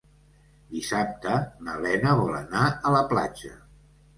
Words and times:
Dissabte 0.75 1.35
na 1.67 1.77
Lena 1.83 2.17
vol 2.23 2.35
anar 2.41 2.65
a 2.91 2.95
la 2.99 3.07
platja. 3.13 3.55